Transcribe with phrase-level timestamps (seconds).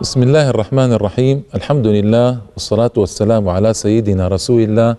[0.00, 4.96] بسم الله الرحمن الرحيم الحمد لله والصلاة والسلام على سيدنا رسول الله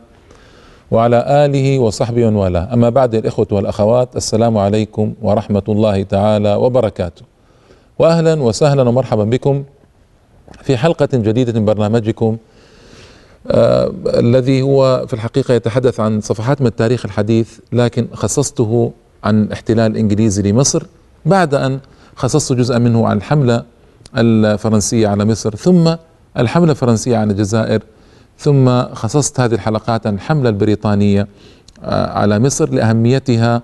[0.92, 7.22] وعلى آله وصحبه والاه أما بعد الإخوة والأخوات السلام عليكم ورحمة الله تعالى وبركاته
[8.00, 9.64] وأهلا وسهلا ومرحبا بكم
[10.64, 12.38] في حلقة جديدة من برنامجكم
[13.48, 18.92] آه الذي هو في الحقيقة يتحدث عن صفحات من التاريخ الحديث لكن خصصته
[19.24, 20.84] عن الاحتلال الإنجليزي لمصر
[21.26, 21.80] بعد أن
[22.16, 23.64] خصصت جزءا منه عن الحملة
[24.18, 25.96] الفرنسية على مصر ثم
[26.38, 27.84] الحملة الفرنسية على الجزائر
[28.38, 31.28] ثم خصصت هذه الحلقات عن الحملة البريطانية
[31.92, 33.62] على مصر لأهميتها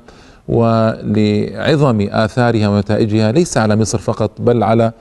[0.48, 4.92] ولعظم آثارها ونتائجها ليس على مصر فقط بل على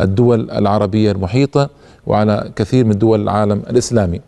[0.00, 1.70] الدول العربية المحيطة
[2.06, 4.20] وعلى كثير من دول العالم الإسلامي.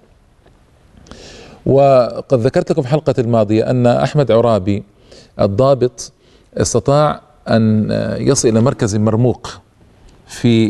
[1.66, 4.82] وقد ذكرت لكم في الحلقة الماضية أن أحمد عرابي
[5.40, 6.12] الضابط
[6.56, 7.88] استطاع أن
[8.20, 9.60] يصل إلى مركز مرموق.
[10.32, 10.68] في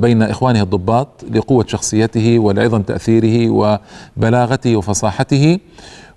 [0.00, 5.58] بين إخوانه الضباط لقوة شخصيته ولعظم تأثيره وبلاغته وفصاحته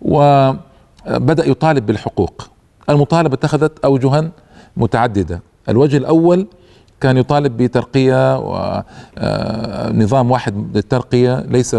[0.01, 2.47] وبدأ يطالب بالحقوق.
[2.89, 4.31] المطالبة اتخذت اوجها
[4.77, 5.41] متعددة.
[5.69, 6.47] الوجه الأول
[7.01, 11.39] كان يطالب بترقية ونظام واحد للترقية.
[11.39, 11.75] ليس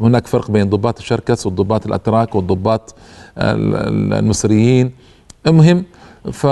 [0.00, 2.94] هناك فرق بين ضباط الشركس والضباط الأتراك والضباط
[3.38, 4.92] المصريين.
[5.46, 5.84] المهم
[6.32, 6.46] ف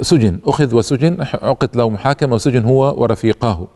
[0.00, 3.66] سجن أخذ وسجن عقد له محاكمة وسجن هو ورفيقاه.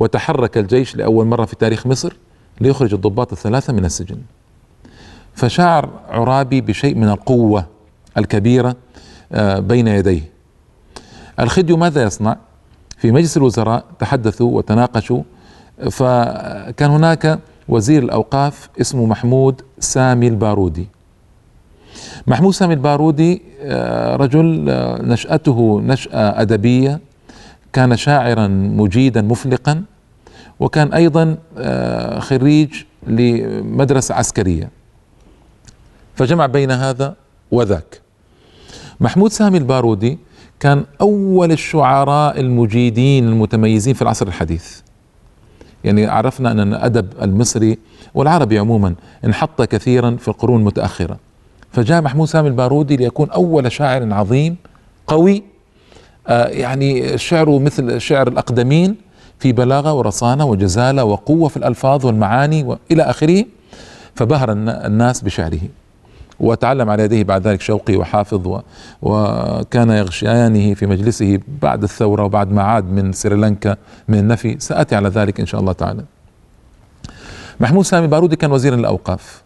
[0.00, 2.16] وتحرك الجيش لأول مرة في تاريخ مصر
[2.60, 4.18] ليخرج الضباط الثلاثة من السجن.
[5.34, 7.66] فشعر عرابي بشيء من القوة
[8.18, 8.76] الكبيرة
[9.58, 10.22] بين يديه.
[11.40, 12.36] الخديو ماذا يصنع؟
[12.98, 15.22] في مجلس الوزراء تحدثوا وتناقشوا
[15.90, 20.88] فكان هناك وزير الأوقاف اسمه محمود سامي البارودي.
[22.26, 23.42] محمود سامي البارودي
[24.16, 24.64] رجل
[25.08, 27.00] نشأته نشأة أدبية
[27.72, 29.82] كان شاعرا مجيدا مفلقا
[30.60, 31.38] وكان أيضا
[32.18, 32.74] خريج
[33.06, 34.70] لمدرسة عسكرية.
[36.14, 37.14] فجمع بين هذا
[37.50, 38.00] وذاك.
[39.00, 40.18] محمود سامي البارودي
[40.60, 44.80] كان أول الشعراء المجيدين المتميزين في العصر الحديث.
[45.84, 47.78] يعني عرفنا أن الأدب المصري
[48.14, 51.18] والعربي عموما انحط كثيرا في القرون المتأخرة.
[51.72, 54.56] فجاء محمود سامي البارودي ليكون أول شاعر عظيم
[55.06, 55.42] قوي.
[56.28, 58.96] آه يعني شعره مثل شعر الأقدمين
[59.38, 63.44] في بلاغة ورصانة وجزالة وقوة في الألفاظ والمعاني وإلى آخره
[64.14, 65.60] فبهر الناس بشعره.
[66.40, 68.60] وتعلم على يديه بعد ذلك شوقي وحافظ و
[69.02, 73.76] وكان يغشيانه في مجلسه بعد الثورة وبعد ما عاد من سريلانكا
[74.08, 74.56] من النفي.
[74.58, 76.04] سأتي على ذلك إن شاء الله تعالى.
[77.60, 79.42] محمود سامي البارودي كان وزيرا للأوقاف.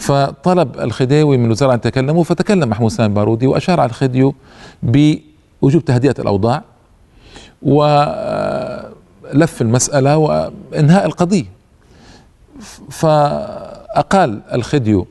[0.00, 4.34] فطلب الخديوي من الوزراء أن يتكلموا فتكلم محمود سامي بارودي وأشار على الخديو
[4.82, 6.62] بوجوب تهدئة الأوضاع
[7.62, 11.44] ولف المسألة وإنهاء القضية.
[12.90, 15.06] فأقال الخديو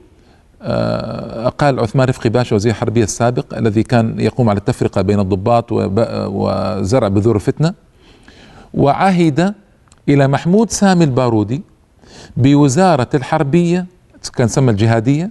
[0.62, 7.08] أقال عثمان رفقي باشا وزير الحربية السابق الذي كان يقوم على التفرقة بين الضباط وزرع
[7.08, 7.74] بذور الفتنة
[8.74, 9.54] وعهد
[10.10, 11.62] إلى محمود سامي البارودي
[12.38, 13.86] بوزارة الحربية
[14.36, 15.30] كان سمى الجهادية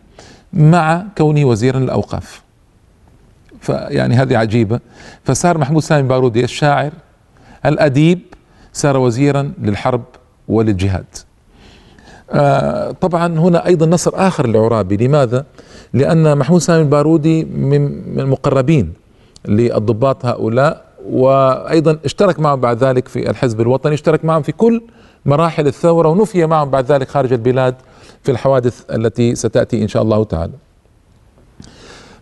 [0.53, 2.43] مع كونه وزيرا للأوقاف.
[3.60, 4.81] فيعني هذه عجيبة.
[5.25, 6.93] فصار محمود سامي بارودي الشاعر
[7.66, 8.21] الأديب
[8.72, 10.03] صار وزيرا للحرب
[10.48, 11.04] وللجهاد.
[12.31, 15.44] آه طبعا هنا أيضا نصر آخر لعرابي لماذا؟
[15.93, 18.93] لأن محمود سامي البارودي من المقربين
[19.48, 24.82] للضباط هؤلاء وأيضا اشترك معهم بعد ذلك في الحزب الوطني اشترك معهم في كل
[25.27, 27.75] مراحل الثورة ونفي معهم بعد ذلك خارج البلاد.
[28.23, 30.53] في الحوادث التي ستأتي إن شاء الله تعالى.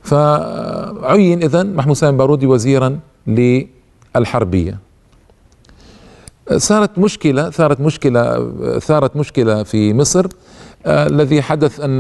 [0.03, 4.79] فعين اذا محمود سامي بارودي وزيرا للحربية.
[6.57, 10.27] صارت مشكلة ثارت مشكلة ثارت مشكلة في مصر
[10.87, 11.99] الذي حدث أن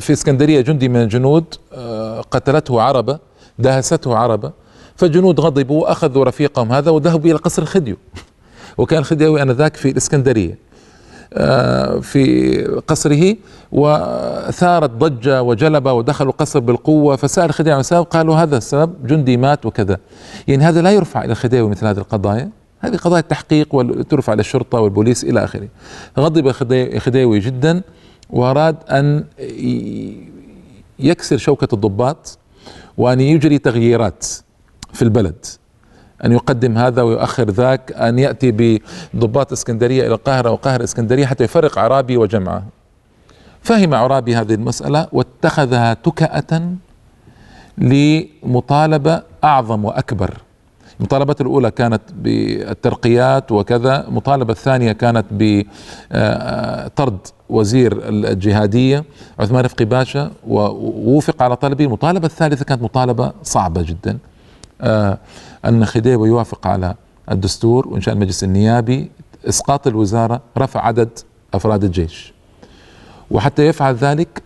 [0.00, 1.44] في اسكندرية جندي من الجنود
[2.30, 3.18] قتلته عربة
[3.58, 4.52] دهسته عربة
[4.96, 7.96] فالجنود غضبوا وأخذوا رفيقهم هذا وذهبوا إلى قصر الخديو
[8.78, 10.58] وكان الخديوي آنذاك في الإسكندرية
[12.02, 13.36] في قصره
[13.72, 19.66] وثارت ضجة وجلبة ودخلوا القصر بالقوة فسأل الخديوي عن السبب قالوا هذا السبب جندي مات
[19.66, 19.98] وكذا.
[20.48, 22.50] يعني هذا لا يرفع إلى الخديوي مثل هذه القضايا
[22.80, 25.68] هذه قضايا تحقيق وترفع إلى الشرطة والبوليس إلى آخره.
[26.18, 27.82] غضب الخديوي جدا
[28.30, 29.24] وأراد أن
[30.98, 32.38] يكسر شوكة الضباط
[32.96, 34.26] وأن يجري تغييرات
[34.92, 35.46] في البلد.
[36.24, 38.80] أن يقدم هذا ويؤخر ذاك أن يأتي
[39.14, 42.62] بضباط إسكندرية إلى القاهرة وقاهرة إسكندرية حتى يفرق عرابي وجمعة.
[43.62, 46.72] فهم عرابي هذه المسألة واتخذها تكأة
[47.78, 50.34] لمطالبة أعظم وأكبر.
[51.00, 57.18] المطالبات الأولى كانت بالترقيات وكذا المطالبة الثانية كانت بطرد
[57.48, 59.04] وزير الجهادية
[59.38, 61.84] عثمان رفقي باشا ووافق على طلبه.
[61.84, 64.10] المطالبة الثالثة كانت مطالبة صعبة جدا.
[64.10, 64.35] آه،
[65.64, 66.94] أن خديوي يوافق على
[67.30, 69.10] الدستور وإنشاء المجلس النيابي
[69.48, 71.08] إسقاط الوزارة رفع عدد
[71.54, 72.32] أفراد الجيش.
[73.30, 74.42] وحتى يفعل ذلك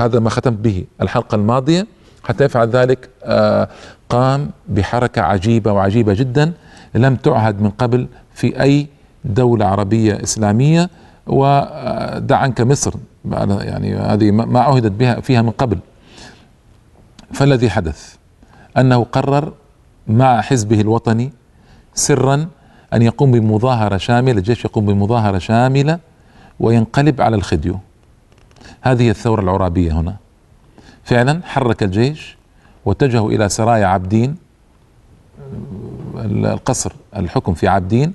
[0.00, 1.86] هذا ما ختمت به الحلقة الماضية
[2.24, 3.68] حتى يفعل ذلك آه،
[4.08, 6.52] قام بحركة عجيبة وعجيبة جدا
[6.94, 8.86] لم تعهد من قبل في أي
[9.24, 10.90] دولة عربية إسلامية
[11.26, 12.94] ودع عنك مصر
[13.60, 15.78] يعني هذه ما عهدت بها فيها من قبل.
[17.32, 18.14] فالذي حدث؟
[18.76, 19.52] أنه قرر
[20.10, 21.32] مع حزبه الوطني
[21.94, 22.46] سرا
[22.94, 25.98] أن يقوم بمظاهرة شاملة الجيش يقوم بمظاهرة شاملة
[26.60, 27.78] وينقلب على الخديو.
[28.80, 30.16] هذه الثورة العرابية هنا.
[31.04, 32.36] فعلا حرك الجيش
[32.84, 34.36] واتجهوا إلى سرايا عابدين
[36.24, 38.12] القصر الحكم في عابدين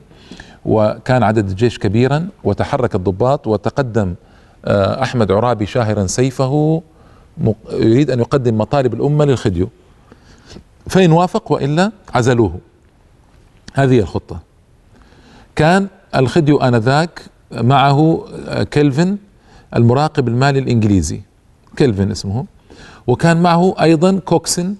[0.65, 4.15] وكان عدد الجيش كبيرا وتحرك الضباط وتقدم
[4.65, 6.81] آه، أحمد عرابي شاهرا سيفه
[7.71, 9.69] يريد أن يقدم مطالب الأمة للخديو.
[10.87, 12.59] فإن وافق وإلا عزلوه.
[13.73, 14.39] هذه الخطة.
[15.55, 17.21] كان الخديو آنذاك
[17.51, 19.17] معه آه، كيلفن
[19.75, 21.21] المراقب المالي الإنجليزي.
[21.77, 22.45] كيلفن اسمه.
[23.07, 24.75] وكان معه أيضا كوكسن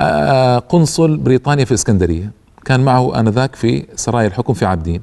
[0.00, 2.30] آه، قنصل بريطانيا في إسكندرية.
[2.64, 5.02] كان معه آنذاك في سرايا الحكم في عابدين.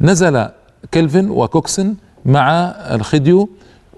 [0.00, 0.48] نزل
[0.92, 1.94] كيلفن وكوكسن
[2.24, 2.50] مع
[2.94, 3.48] الخديو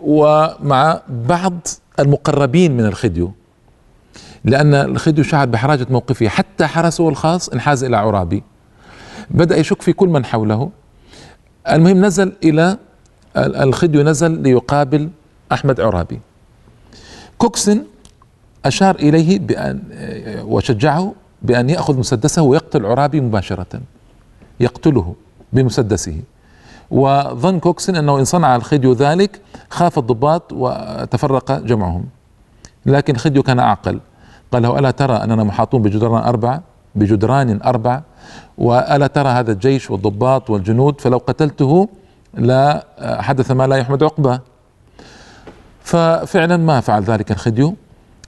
[0.03, 1.53] ومع بعض
[1.99, 3.33] المقربين من الخديو.
[4.45, 8.43] لأن الخديو شعر بحراجة موقفه حتى حرسه الخاص انحاز إلى عرابي.
[9.31, 10.71] بدأ يشك في كل من حوله.
[11.71, 12.77] المهم نزل إلى
[13.37, 15.11] الخديو نزل ليقابل
[15.53, 16.21] أحمد عرابي.
[17.39, 17.85] كوكسن
[18.65, 19.83] أشار إليه بأن
[20.47, 23.81] وشجعه بأن يأخذ مسدسه ويقتل عرابي مباشرة.
[24.61, 25.15] يقتله
[25.53, 26.21] بمسدسه.
[26.91, 29.41] وظن كوكسن أنه إن صنع الخديو ذلك
[29.71, 32.05] خاف الضباط وتفرق جمعهم.
[32.87, 34.01] لكن الخديو كان أعقل.
[34.53, 36.63] قال له ألا ترى أننا محاطون بجدران أربعة
[36.95, 38.03] بجدران أربعة
[38.59, 41.89] وألا ترى هذا الجيش والضباط والجنود؟ فلو قتلته
[42.35, 44.41] لا حدث ما لا يحمد عقبه.
[45.81, 47.75] ففعلا ما فعل ذلك الخديو.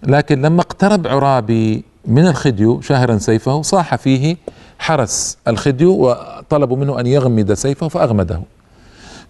[0.03, 4.37] لكن لما اقترب عرابي من الخديو شاهرا سيفه صاح فيه
[4.79, 8.41] حرس الخديو وطلبوا منه أن يغمد سيفه فأغمده.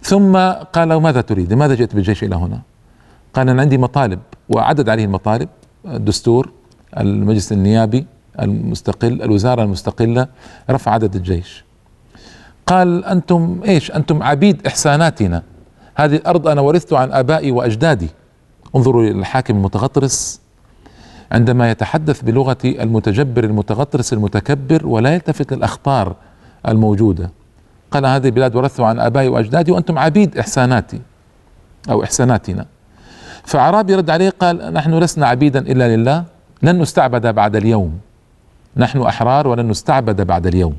[0.01, 0.37] ثم
[0.73, 2.61] قال ماذا تريد؟ لماذا جئت بالجيش إلى هنا؟
[3.33, 5.49] قال أنا عندي مطالب وعدد عليه المطالب
[5.85, 6.51] الدستور
[6.97, 8.05] المجلس النيابي
[8.41, 10.27] المستقل الوزارة المستقلة
[10.69, 11.63] رفع عدد الجيش.
[12.67, 15.43] قال أنتم إيش؟ أنتم عبيد إحساناتنا.
[15.95, 18.07] هذه الأرض أنا ورثت عن آبائي وأجدادي.
[18.75, 20.41] انظروا للحاكم المتغطرس.
[21.31, 26.15] عندما يتحدث بلغة المتجبر المتغطرس المتكبر ولا يلتفت للأخطار
[26.67, 27.31] الموجودة.
[27.91, 31.01] قال هذه البلاد ورثتها عن آبائي وأجدادي وأنتم عبيد إحساناتي
[31.89, 32.65] أو إحساناتنا.
[33.49, 36.23] فعرابي رد عليه قال نحن لسنا عبيدا إلا لله
[36.61, 37.99] لن نستعبد بعد اليوم.
[38.77, 40.75] نحن أحرار ولن نستعبد بعد اليوم.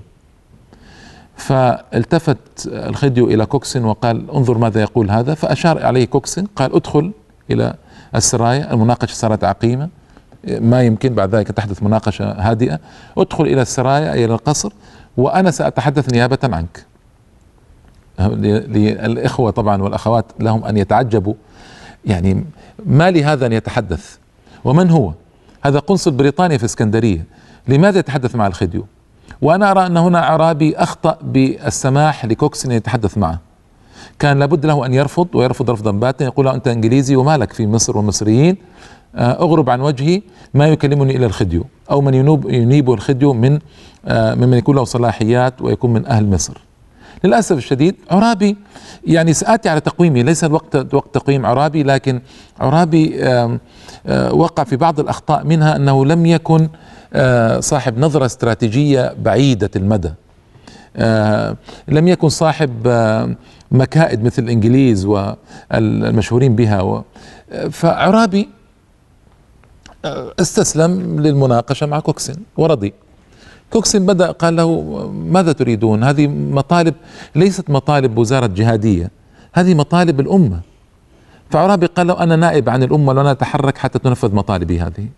[1.37, 5.34] فالتفت الخديو إلى كوكسن وقال انظر ماذا يقول هذا.
[5.34, 7.12] فأشار عليه كوكسن قال ادخل
[7.50, 7.75] إلى
[8.14, 9.88] السرايا المناقشة صارت عقيمة
[10.49, 12.81] ما يمكن بعد ذلك تحدث مناقشة هادئة.
[13.19, 14.73] ادخل إلى السرايا إلى القصر
[15.16, 16.84] وأنا سأتحدث نيابة عنك.
[18.18, 21.35] للإخوة طبعا والأخوات لهم أن يتعجبوا
[22.04, 22.45] يعني
[22.87, 24.16] ما لهذا أن يتحدث؟
[24.64, 25.12] ومن هو؟
[25.62, 27.25] هذا قنصل بريطانيا في اسكندرية.
[27.69, 28.87] لماذا يتحدث مع الخديو؟
[29.42, 33.38] وأنا أرى أن هنا أعرابي أخطأ بالسماح لكوكس أن يتحدث معه.
[34.19, 37.66] كان لابد له أن يرفض ويرفض رفضا باتا يقول له أنت إنجليزي وما لك في
[37.66, 38.57] مصر ومصريين
[39.16, 40.23] آه، أغرب عن وجهي
[40.54, 43.59] ما يكلمني إلى الخديو أو من ينوب ينيب الخديو من
[44.07, 46.61] آه، ممن يكون له صلاحيات ويكون من أهل مصر.
[47.25, 48.57] للأسف الشديد عرابي
[49.07, 52.21] يعني سآتي على تقويمي ليس الوقت وقت تقويم عرابي لكن
[52.61, 53.25] عرابي
[54.07, 56.69] آه، وقع في بعض الأخطاء منها أنه لم يكن
[57.12, 60.12] آه، صاحب نظرة استراتيجية بعيدة المدى.
[60.97, 61.57] آه،
[61.89, 62.89] لم يكن صاحب
[63.71, 67.05] مكائد مثل الإنجليز والمشهورين بها
[67.71, 68.49] فعرابي
[70.41, 72.93] استسلم للمناقشة مع كوكسن ورضي.
[73.73, 76.95] كوكسن بدأ قال له ماذا تريدون؟ هذه مطالب
[77.35, 79.11] ليست مطالب وزارة جهادية
[79.53, 80.61] هذه مطالب الأمة.
[81.50, 85.09] فعرابي قال له أنا نائب عن الأمة وأنا أتحرك حتى تنفذ مطالبي هذه.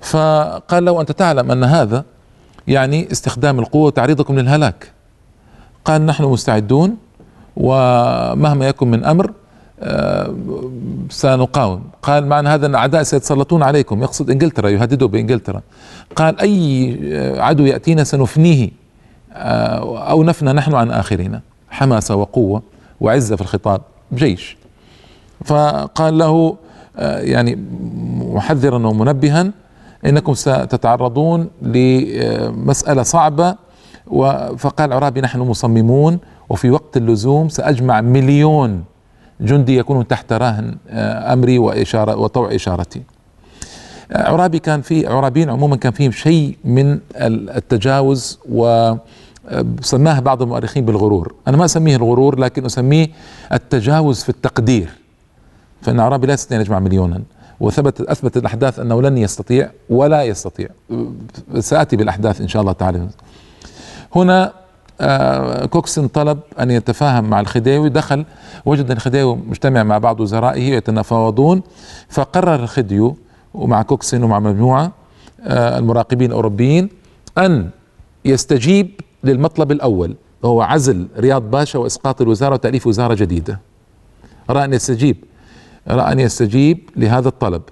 [0.00, 2.04] فقال له أنت تعلم أن هذا
[2.66, 4.92] يعني استخدام القوة وتعريضكم للهلاك.
[5.84, 6.96] قال نحن مستعدون
[7.56, 9.32] ومهما يكن من أمر
[11.10, 11.82] سنقاوم.
[12.02, 14.02] قال معنى هذا أن الأعداء سيتسلطون عليكم.
[14.02, 15.60] يقصد إنجلترا يهددوا بإنجلترا.
[16.16, 16.98] قال أي
[17.40, 18.70] عدو يأتينا سنفنيه
[19.32, 21.40] أو نفنى نحن عن آخرنا
[21.70, 22.62] حماسة وقوة
[23.00, 23.80] وعزة في الخطاب
[24.14, 24.56] جيش.
[25.44, 26.56] فقال له
[26.98, 27.58] يعني
[28.18, 29.50] محذرا ومنبها
[30.06, 33.56] إنكم ستتعرضون لمسألة صعبة
[34.58, 38.84] فقال عرابي نحن مصممون وفي وقت اللزوم سأجمع مليون
[39.40, 43.02] جندي يكونون تحت رهن آه، أمري وإشارة وطوع إشارتي.
[44.12, 48.66] آه، عرابي كان في عرابيين عموما كان فيهم شيء من التجاوز و
[49.48, 51.34] آه، سماها بعض المؤرخين بالغرور.
[51.48, 53.08] أنا ما أسميه الغرور لكن أسميه
[53.52, 54.88] التجاوز في التقدير.
[55.82, 57.22] فإن عرابي لا يستطيع أن يجمع مليونا.
[57.60, 60.68] وثبت اثبت الأحداث أنه لن يستطيع ولا يستطيع.
[61.58, 63.08] سآتي بالأحداث إن شاء الله تعالى.
[64.16, 64.52] هنا
[65.70, 68.24] كوكسن طلب أن يتفاهم مع الخديوي دخل
[68.64, 71.62] وجد الخديوي مجتمع مع بعض وزرائه يتفاوضون
[72.08, 73.16] فقرر الخديو
[73.54, 74.92] ومع كوكسن ومع مجموعة
[75.46, 76.88] آه، المراقبين الأوروبيين
[77.38, 77.70] أن
[78.24, 83.60] يستجيب للمطلب الأول وهو عزل رياض باشا وإسقاط الوزارة وتأليف وزارة جديدة.
[84.50, 85.16] رأى أن يستجيب
[85.90, 87.62] أرى أن يستجيب لهذا الطلب.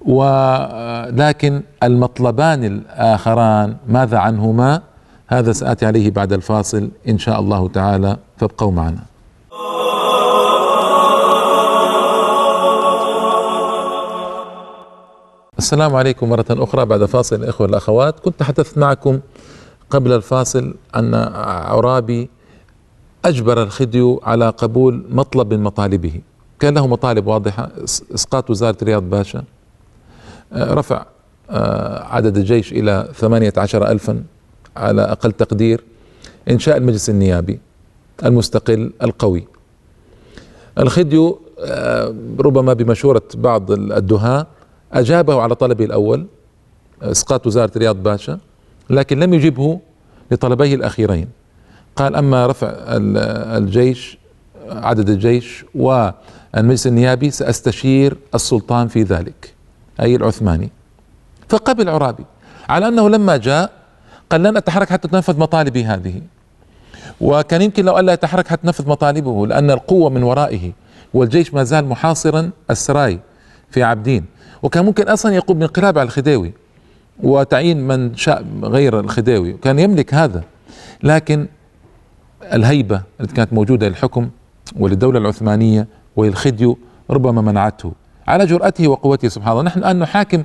[0.00, 4.82] ولكن المطلبان الآخران ماذا عنهما؟
[5.26, 6.90] هذا سآتي عليه بعد الفاصل.
[7.08, 9.02] إن شاء الله تعالى فابقوا معنا.
[15.58, 16.84] السلام عليكم مرة أخرى.
[16.84, 19.20] بعد فاصل الإخوة الأخوات كنت تحدثت معكم
[19.90, 21.14] قبل الفاصل أن
[21.44, 22.30] عرابي
[23.24, 26.20] أجبر الخديو على قبول مطلب من مطالبه.
[26.60, 27.70] كان له مطالب واضحة
[28.14, 29.44] إسقاط وزارة رياض باشا.
[30.52, 31.04] رفع
[31.50, 34.22] آه، عدد الجيش إلى ثمانية عشر ألفا.
[34.76, 35.84] على أقل تقدير
[36.50, 37.60] إنشاء المجلس النيابي
[38.24, 39.46] المستقل القوي.
[40.78, 44.46] الخديو آه، ربما بمشورة بعض الدهاة
[44.92, 46.26] أجابه على طلبه الأول
[47.02, 48.38] إسقاط وزارة رياض باشا
[48.90, 49.80] لكن لم يجبه
[50.30, 51.28] لطلبيه الأخيرين.
[51.96, 52.72] قال أما رفع
[53.56, 54.18] الجيش
[54.68, 59.54] عدد الجيش والمجلس النيابي سأستشير السلطان في ذلك.
[60.00, 60.70] أي العثماني.
[61.48, 62.24] فقبل عرابي.
[62.68, 63.72] على أنه لما جاء
[64.30, 66.20] قال لن أتحرك حتى تنفذ مطالبي هذه.
[67.20, 70.72] وكان يمكن لو ألا يتحرك حتى تنفذ مطالبه لأن القوة من ورائه
[71.14, 73.20] والجيش ما زال محاصرا السراي
[73.70, 74.24] في عبدين
[74.62, 76.52] وكان ممكن أصلا يقوم بانقلاب على الخديوي
[77.22, 79.52] وتعيين من شاء غير الخديوي.
[79.52, 80.42] كان يملك هذا.
[81.02, 81.46] لكن
[82.52, 84.30] الهيبة التي كانت موجودة للحكم
[84.78, 86.78] وللدولة العثمانية وللخديو
[87.10, 87.92] ربما منعته.
[88.28, 89.62] على جرأته وقوته سبحان الله.
[89.62, 90.44] نحن الآن نحاكم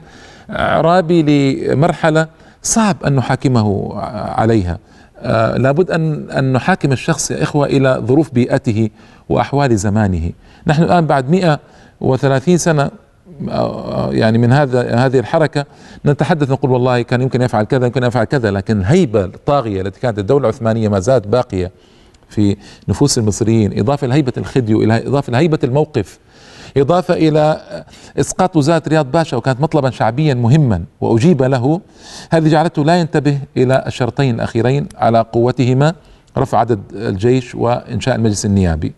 [0.49, 2.27] عرابي لمرحلة
[2.63, 3.95] صعب أن نحاكمه
[4.35, 4.79] عليها.
[5.19, 8.89] آه لابد أن أن نحاكم الشخص يا إخوة إلى ظروف بيئته
[9.29, 10.31] وأحوال زمانه.
[10.67, 12.91] نحن الآن بعد 130 سنة
[13.49, 15.65] آه، يعني من هذا هذه الحركة
[16.05, 20.19] نتحدث نقول والله كان يمكن يفعل كذا يمكن يفعل كذا لكن الهيبة الطاغية التي كانت
[20.19, 21.71] الدولة العثمانية ما زالت باقية
[22.29, 26.19] في نفوس المصريين إضافة إلى هيبة الخديو إلى إضافة إلى هيبة الموقف
[26.77, 27.61] إضافة إلى
[28.19, 31.81] إسقاط وزارة رياض باشا وكانت مطلبا شعبيا مهما وأجيب له.
[32.31, 35.93] هذه جعلته لا ينتبه إلى الشرطين الأخيرين على قوتهما
[36.37, 38.93] رفع عدد الجيش وإنشاء المجلس النيابي.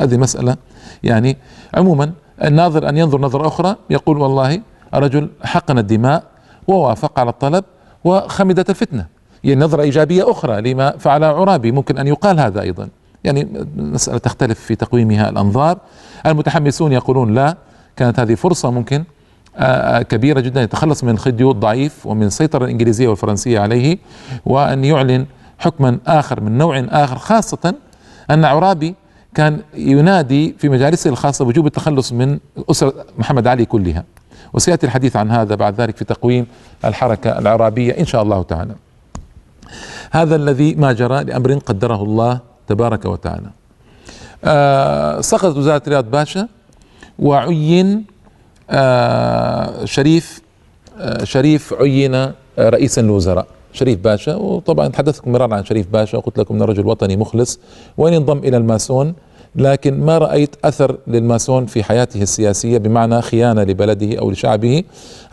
[0.00, 0.56] هذه مسألة
[1.02, 1.36] يعني
[1.74, 2.12] عموما
[2.44, 4.60] الناظر أن ينظر نظرة أخرى يقول والله
[4.94, 6.24] رجل حقن الدماء
[6.68, 7.64] ووافق على الطلب
[8.04, 9.06] وخمدت الفتنة.
[9.44, 12.88] يعني نظرة إيجابية أخرى لما فعل عرابي ممكن أن يقال هذا أيضا.
[13.26, 15.78] يعني مسألة تختلف في تقويمها الأنظار.
[16.26, 17.56] المتحمسون يقولون لا
[17.96, 19.04] كانت هذه فرصة ممكن
[19.56, 23.98] آه، كبيرة جدا يتخلص من الخديو الضعيف ومن السيطرة الإنجليزية والفرنسية عليه
[24.46, 25.26] وأن يعلن
[25.58, 27.74] حكما آخر من نوع آخر خاصة
[28.30, 28.94] أن عرابي
[29.34, 32.38] كان ينادي في مجالسه الخاصة بوجوب التخلص من
[32.70, 34.04] أسرة محمد علي كلها.
[34.52, 36.46] وسيأتي الحديث عن هذا بعد ذلك في تقويم
[36.84, 38.74] الحركة العرابية إن شاء الله تعالى.
[40.10, 43.50] هذا الذي ما جرى لأمر قدره الله تبارك وتعالى.
[44.44, 46.48] آه سقطت وزارة رياض باشا
[47.18, 48.04] وعين
[48.70, 50.40] آه شريف
[50.98, 56.38] آه شريف عين آه، رئيسا للوزراء شريف باشا وطبعا تحدثت مرارا عن شريف باشا وقلت
[56.38, 57.60] لكم إنه رجل وطني مخلص
[57.98, 59.14] وان انضم إلى الماسون
[59.56, 64.82] لكن ما رأيت أثر للماسون في حياته السياسية بمعنى خيانة لبلده أو لشعبه.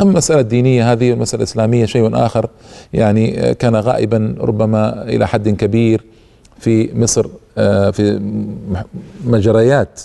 [0.01, 2.49] أما المسألة الدينية هذه والمسألة الإسلامية شيء آخر
[2.93, 6.01] يعني كان غائبا ربما إلى حد كبير.
[6.63, 7.25] في مصر
[7.57, 8.19] آه، في
[9.25, 10.01] مجريات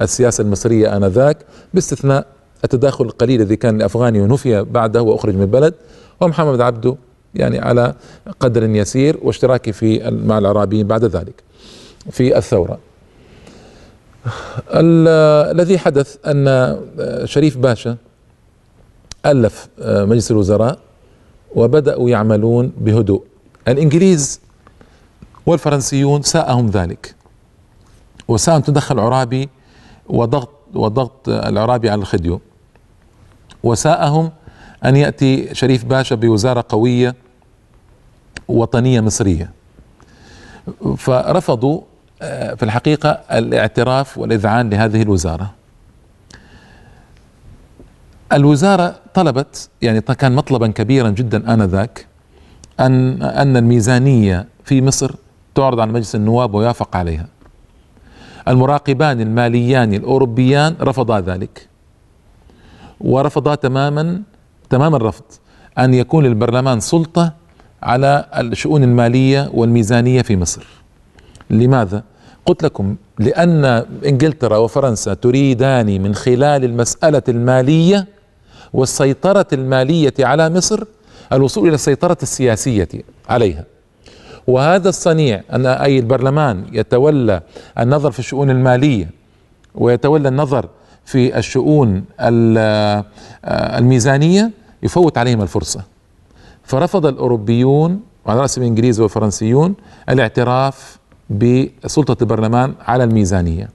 [0.00, 1.36] السياسة المصرية آنذاك
[1.74, 2.26] باستثناء
[2.64, 5.74] التداخل القليل الذي كان لأفغاني ونفي بعده وأخرج من البلد
[6.20, 6.96] ومحمد عبده
[7.34, 7.94] يعني على
[8.40, 11.42] قدر يسير واشتراكه في مع العرابيين بعد ذلك
[12.10, 12.78] في الثورة.
[14.74, 16.76] الذي حدث أن
[17.24, 17.96] شريف باشا
[19.26, 20.78] ألف مجلس الوزراء
[21.54, 23.22] وبدأوا يعملون بهدوء.
[23.68, 24.40] الإنجليز
[25.46, 27.14] والفرنسيون ساءهم ذلك.
[28.28, 29.48] وساءهم تدخل عرابي
[30.08, 32.40] وضغط وضغط العرابي على الخديو.
[33.62, 34.30] وساءهم
[34.84, 37.14] أن يأتي شريف باشا بوزارة قوية
[38.48, 39.50] وطنية مصرية.
[40.96, 41.80] فرفضوا
[42.22, 45.50] آه، في الحقيقة الاعتراف والإذعان لهذه الوزارة.
[48.32, 52.06] الوزارة طلبت يعني كان مطلبا كبيرا جدا آنذاك
[52.80, 55.14] أن أن الميزانية في مصر
[55.54, 57.26] تعرض على مجلس النواب ويوافق عليها.
[58.48, 61.68] المراقبان الماليان الأوروبيان رفضا ذلك.
[63.00, 64.22] ورفضا تماما
[64.70, 65.24] تمام الرفض
[65.78, 67.32] أن يكون للبرلمان سلطة
[67.82, 70.66] على الشؤون المالية والميزانية في مصر.
[71.50, 72.02] لماذا؟
[72.46, 73.64] قلت لكم لأن
[74.06, 78.06] إنجلترا وفرنسا تريدان من خلال المسألة المالية
[78.72, 80.84] والسيطرة المالية على مصر
[81.32, 82.88] الوصول إلى السيطرة السياسية
[83.28, 83.64] عليها.
[84.46, 87.42] وهذا الصنيع أن أي البرلمان يتولى
[87.78, 89.10] النظر في الشؤون المالية
[89.74, 90.68] ويتولى النظر
[91.04, 92.04] في الشؤون
[93.44, 94.50] الميزانية
[94.82, 95.84] يفوت عليهم الفرصة.
[96.64, 99.74] فرفض الأوروبيون وعلى رأسهم الإنجليز والفرنسيون
[100.08, 100.98] الاعتراف
[101.30, 103.68] بسلطة البرلمان على الميزانية.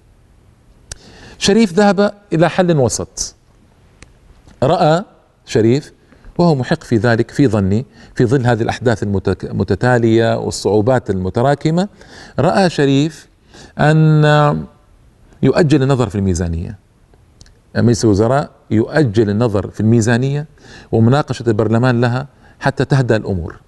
[1.38, 3.36] شريف ذهب إلى حل وسط.
[4.64, 5.04] رأى
[5.46, 5.94] شريف
[6.38, 9.04] وهو محق في ذلك في ظني في ظل هذه الأحداث
[9.44, 11.88] المتتالية والصعوبات المتراكمة
[12.40, 13.28] رأى شريف
[13.80, 14.24] أن
[15.44, 16.78] يؤجل النظر في الميزانية.
[17.76, 20.46] مجلس الوزراء يؤجل النظر في الميزانية
[20.92, 22.28] ومناقشة البرلمان لها
[22.60, 23.60] حتى تهدأ الأمور.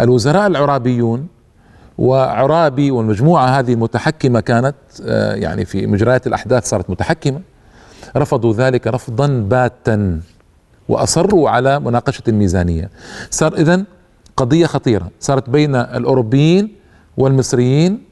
[0.00, 1.26] الوزراء العرابيون
[1.98, 4.74] وعرابي والمجموعة هذه المتحكمة كانت
[5.04, 7.40] آه، يعني في مجريات الأحداث صارت متحكمة
[8.16, 10.20] رفضوا ذلك رفضا باتا.
[10.92, 12.90] وأصروا على مناقشة الميزانية
[13.30, 13.84] صار إذن
[14.36, 15.10] قضية خطيرة.
[15.20, 16.74] صارت بين الأوروبيين
[17.16, 18.02] والمصريين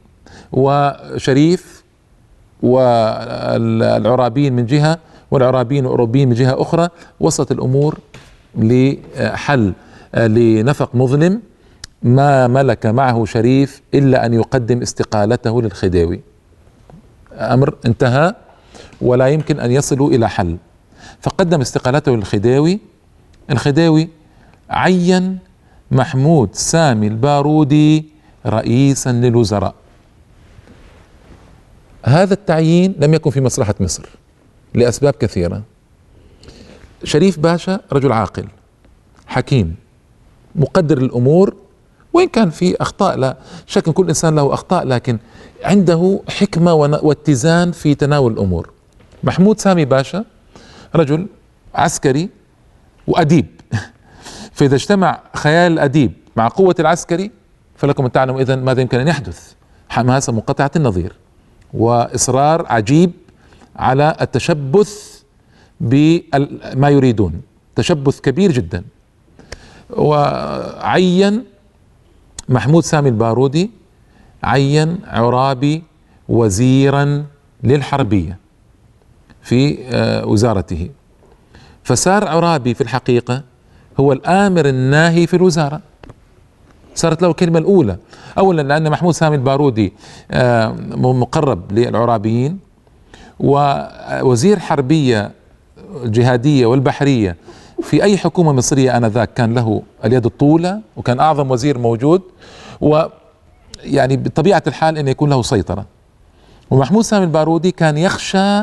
[0.53, 1.85] وشريف
[2.63, 4.99] والعرابيين من جهة
[5.31, 6.89] والعرابيين والأوروبيين من جهة أخرى.
[7.21, 7.99] وصلت الأمور
[8.59, 9.73] لحل
[10.15, 11.41] لنفق مظلم
[12.03, 16.21] ما ملك معه شريف إلا أن يقدم استقالته للخديوي.
[17.33, 18.35] أمر انتهى
[19.01, 20.57] ولا يمكن أن يصلوا إلى حل.
[21.21, 22.81] فقدم استقالته للخديوي.
[23.51, 24.09] الخديوي
[24.71, 25.39] عين
[25.91, 28.05] محمود سامي البارودي
[28.47, 29.75] رئيسا للوزراء.
[32.05, 34.09] هذا التعيين لم يكن في مصلحة مصر
[34.75, 35.63] لأسباب كثيرة.
[37.05, 38.47] شريف باشا رجل عاقل
[39.27, 39.77] حكيم
[40.55, 41.57] مقدر الأمور
[42.13, 45.19] وإن كان في أخطاء لا شك كل إنسان له أخطاء لكن
[45.65, 48.71] عنده حكمة واتزان في تناول الأمور.
[49.25, 50.25] محمود سامي باشا
[50.95, 51.27] رجل
[51.75, 52.29] عسكري
[53.07, 53.47] وأديب.
[54.57, 57.31] فإذا اجتمع خيال الأديب مع قوة العسكري
[57.77, 59.53] فلكم أن تعلموا إذن ماذا يمكن أن يحدث؟
[59.89, 61.13] حماسة منقطعة النظير
[61.75, 63.11] وإصرار عجيب
[63.77, 65.21] على التشبث
[65.81, 67.43] بما يريدون.
[67.77, 68.85] تشبث كبير جدا.
[69.91, 71.45] وعين
[72.49, 73.71] محمود سامي البارودي
[74.43, 75.83] عين عرابي
[76.29, 77.25] وزيرا
[77.63, 78.39] للحربية.
[79.43, 80.89] في آه، وزارته.
[81.85, 83.43] فصار عرابي في الحقيقة
[84.01, 85.81] هو الآمر الناهي في الوزارة.
[86.95, 87.97] صارت له الكلمة الأولى.
[88.39, 89.93] أولا لأن محمود سامي البارودي
[90.31, 92.59] آه، مقرب للعرابيين
[93.41, 95.31] ووزير حربية
[96.05, 97.37] الجهادية والبحرية
[97.83, 102.23] في أي حكومة مصرية آنذاك كان له اليد الطولة وكان أعظم وزير موجود
[102.81, 103.03] و
[103.83, 105.87] يعني بطبيعة الحال أن يكون له سيطرة.
[106.71, 108.63] ومحمود سامي البارودي كان يخشى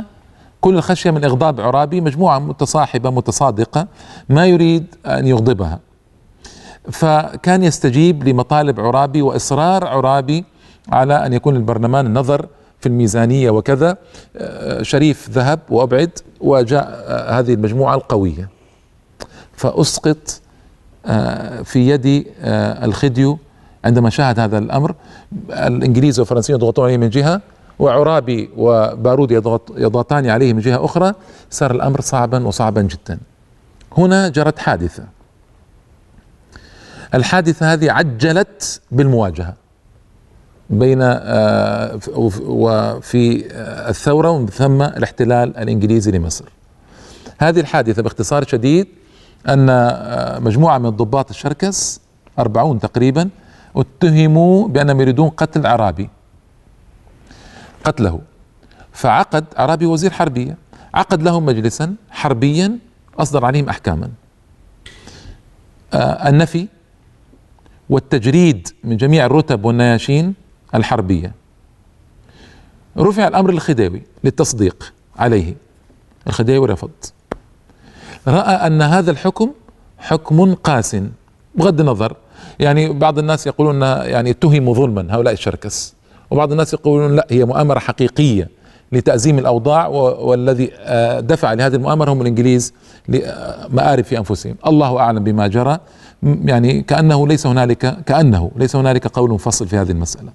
[0.61, 3.87] كل الخشية من إغضاب عرابي مجموعة متصاحبة متصادقة
[4.29, 5.79] ما يريد أن يغضبها.
[6.91, 10.45] فكان يستجيب لمطالب عرابي وإصرار عرابي
[10.89, 12.47] على أن يكون البرلمان النظر
[12.79, 13.97] في الميزانية وكذا.
[14.37, 17.05] آه، شريف ذهب وأبعد وجاء
[17.39, 18.49] هذه المجموعة القوية.
[19.53, 20.41] فأسقط
[21.05, 23.37] آه، في يد آه، الخديو
[23.85, 24.95] عندما شاهد هذا الأمر.
[25.49, 27.41] الإنجليز والفرنسيين يضغطون عليه من جهة.
[27.79, 31.13] وعرابي وبارود يضغط يضغطان عليه من جهة أخرى
[31.49, 33.19] صار الأمر صعبا وصعبا جدا.
[33.97, 35.03] هنا جرت حادثة.
[37.13, 39.53] الحادثة هذه عجلت بالمواجهة
[40.69, 41.99] بين آه،
[42.47, 43.45] وفي
[43.89, 46.45] الثورة ومن ثم الاحتلال الإنجليزي لمصر.
[47.37, 48.87] هذه الحادثة باختصار شديد
[49.47, 52.01] أن آه، مجموعة من ضباط الشركس
[52.39, 53.29] أربعون تقريبا
[53.75, 56.09] اتهموا بأنهم يريدون قتل عرابي.
[57.83, 58.21] قتله.
[58.91, 60.57] فعقد عرابي وزير حربية.
[60.93, 62.79] عقد لهم مجلسا حربيا
[63.19, 64.09] أصدر عليهم أحكاما.
[65.93, 66.67] آه النفي
[67.89, 70.33] والتجريد من جميع الرتب والنياشين
[70.75, 71.33] الحربية.
[72.97, 75.55] رفع الأمر للخديوي للتصديق عليه.
[76.27, 76.91] الخديوي رفض.
[78.27, 79.51] رأى أن هذا الحكم
[79.97, 80.97] حكم قاس
[81.55, 82.15] بغض النظر.
[82.59, 85.96] يعني بعض الناس يقولون يعني اتهموا ظلما هؤلاء الشركس.
[86.31, 88.49] وبعض الناس يقولون لا هي مؤامرة حقيقية
[88.91, 92.73] لتأزيم الأوضاع والذي آه، دفع لهذه المؤامرة هم الإنجليز
[93.07, 94.55] لمآرب في أنفسهم.
[94.67, 95.79] الله أعلم بما جرى.
[96.23, 100.31] يعني كأنه ليس هنالك كأنه ليس هنالك قول فصل في هذه المسألة.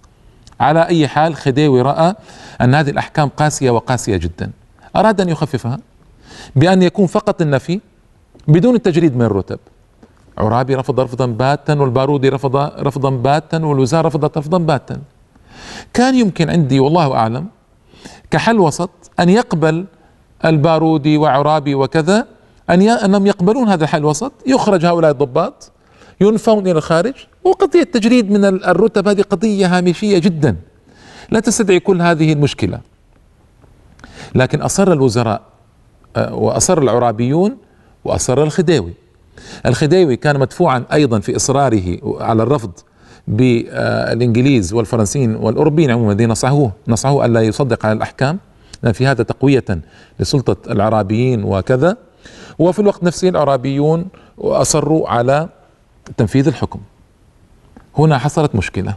[0.61, 2.15] على أي حال خديوي رأى
[2.61, 4.51] أن هذه الأحكام قاسية وقاسية جدا.
[4.97, 5.79] أراد أن يخففها؟
[6.57, 7.81] بأن يكون فقط النفي
[8.49, 9.59] بدون التجريد من الرتب.
[10.39, 14.99] عرابي رفض رفضا باتا والبارودي رفض رفضا باتا والوزارة رفضت رفضا باتا.
[15.95, 17.47] كان يمكن عندي والله أعلم
[18.31, 18.91] كحل وسط
[19.21, 19.87] أن يقبل
[20.45, 22.27] البارودي وعرابي وكذا
[22.71, 25.73] أن أنهم يقبلون هذا الحل الوسط يخرج هؤلاء الضباط
[26.21, 27.15] ينفون إلى الخارج
[27.45, 30.57] وقضية التجريد من الرتب هذه قضية هامشية جدا.
[31.31, 32.81] لا تستدعي كل هذه المشكلة.
[34.35, 35.43] لكن أصر الوزراء
[36.17, 37.57] آه، وأصر العرابيون
[38.05, 38.93] وأصر الخديوي.
[39.67, 42.73] الخديوي كان مدفوعا أيضا في إصراره على الرفض
[43.29, 48.39] بالإنجليز والفرنسيين والأوروبيين عموما الذين نصحوه نصحوه ألا يصدق على الأحكام.
[48.93, 49.65] في هذا تقوية
[50.21, 51.97] لسلطة العرابيين وكذا.
[52.59, 54.07] وفي الوقت نفسه العرابيون
[54.39, 55.49] أصروا على
[56.17, 56.81] تنفيذ الحكم.
[57.99, 58.95] هنا حصلت مشكلة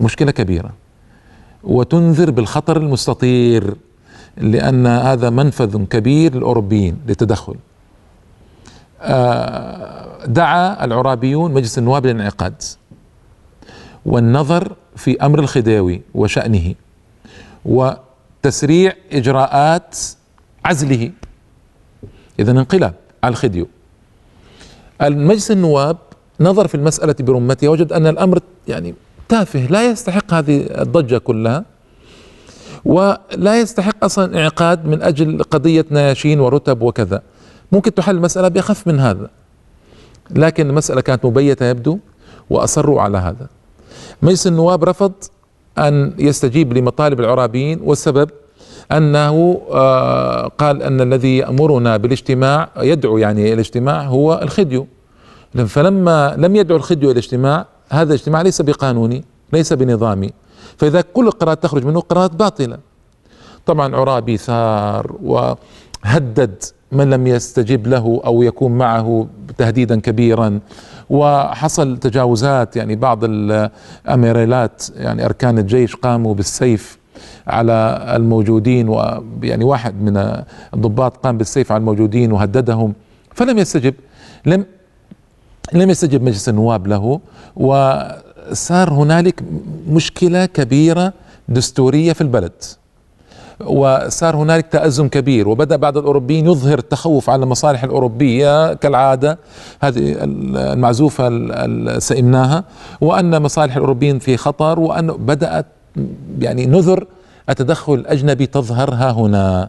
[0.00, 0.70] مشكلة كبيرة.
[1.64, 3.74] وتنذر بالخطر المستطير
[4.36, 7.54] لأن هذا منفذ كبير للأوروبيين للتدخل.
[9.00, 12.62] آه، دعا العرابيون مجلس النواب للانعقاد.
[14.06, 16.74] والنظر في أمر الخديوي وشأنه
[17.64, 19.96] وتسريع إجراءات
[20.64, 21.10] عزله.
[22.38, 23.68] إذا انقلاب على الخديو.
[25.02, 25.96] المجلس النواب
[26.40, 28.94] نظر في المسألة برمتها وجد أن الأمر يعني
[29.28, 31.64] تافه لا يستحق هذه الضجة كلها
[32.84, 37.22] ولا يستحق أصلا انعقاد من أجل قضية نياشين ورتب وكذا.
[37.72, 39.30] ممكن تحل المسألة بأخف من هذا
[40.30, 41.98] لكن المسألة كانت مبيتة يبدو
[42.50, 43.48] وأصروا على هذا.
[44.22, 45.12] مجلس النواب رفض
[45.78, 48.30] أن يستجيب لمطالب العرابيين والسبب
[48.92, 54.86] أنه آه، قال أن الذي يأمرنا بالاجتماع يدعو يعني الاجتماع هو الخديو.
[55.66, 60.30] فلما لم يدعو الخديو إلى الاجتماع هذا الاجتماع ليس بقانوني ليس بنظامي.
[60.76, 62.78] فإذا كل القرارات تخرج منه قرارات باطلة.
[63.66, 66.62] طبعا عرابي ثار وهدد
[66.92, 69.26] من لم يستجب له أو يكون معه
[69.58, 70.60] تهديدا كبيرا.
[71.10, 76.98] وحصل تجاوزات يعني بعض الأميريلات يعني أركان الجيش قاموا بالسيف
[77.46, 80.42] على الموجودين ويعني واحد من
[80.74, 82.94] الضباط قام بالسيف على الموجودين وهددهم
[83.34, 83.94] فلم يستجب
[84.46, 84.66] لم
[85.72, 87.20] لم يستجب مجلس النواب له
[87.56, 89.42] وصار هنالك
[89.88, 91.12] مشكلة كبيرة
[91.48, 92.52] دستورية في البلد.
[93.60, 99.38] وصار هنالك تأزم كبير وبدأ بعض الأوروبيين يظهر التخوف على المصالح الأوروبية كالعادة
[99.80, 101.28] هذه المعزوفة
[101.98, 102.64] سئمناها
[103.00, 105.66] وأن مصالح الأوروبيين في خطر وأن بدأت
[106.38, 107.06] يعني نذر
[107.48, 109.68] التدخل الأجنبي تظهر ها هنا.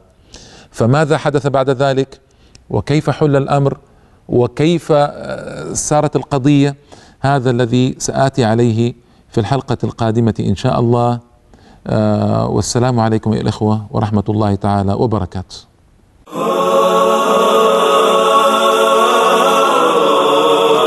[0.71, 2.19] فماذا حدث بعد ذلك؟
[2.69, 3.77] وكيف حل الأمر؟
[4.27, 4.93] وكيف
[5.73, 6.75] سارت القضية؟
[7.19, 8.93] هذا الذي سآتي عليه
[9.29, 11.13] في الحلقة القادمة إن شاء الله.
[11.13, 11.19] آه،
[11.87, 15.55] آه، والسلام عليكم يا الإخوة ورحمة الله تعالى وبركاته.